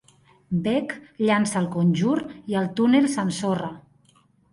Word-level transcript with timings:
Bec 0.67 0.93
llança 1.25 1.59
el 1.59 1.67
conjur 1.75 2.15
i 2.53 2.57
el 2.63 2.71
túnel 2.81 3.07
s'ensorra. 3.17 3.71